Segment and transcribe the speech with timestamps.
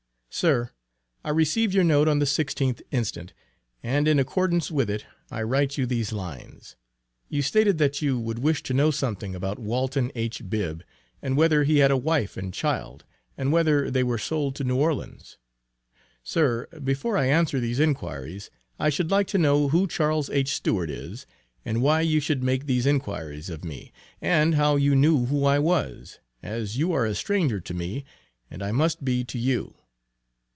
[0.33, 0.71] SIR.
[1.25, 3.17] I received your note on the 16th inst.,
[3.83, 6.77] and in accordance with it I write you these lines.
[7.27, 10.49] You stated that you would wish to know something about Walton H.
[10.49, 10.85] Bibb,
[11.21, 13.03] and whether he had a wife and child,
[13.37, 15.37] and whether they were sold to New Orleans.
[16.23, 18.49] Sir, before I answer these inquiries,
[18.79, 20.53] I should like to know who Charles H.
[20.53, 21.27] Stewart is,
[21.65, 23.91] and why you should make these inquiries of me,
[24.21, 28.05] and how you knew who I was, as you are a stranger to me
[28.49, 29.75] and I must be to you.